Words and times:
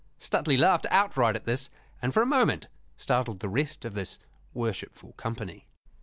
Stuteley 0.19 0.57
laughed 0.57 0.87
outright 0.89 1.35
at 1.35 1.45
this, 1.45 1.69
and 2.01 2.11
for 2.11 2.23
a 2.23 2.25
moment 2.25 2.67
startled 2.97 3.39
the 3.39 3.47
rest 3.47 3.85
of 3.85 3.93
this 3.93 4.17
worshipful 4.51 5.11
company. 5.13 5.67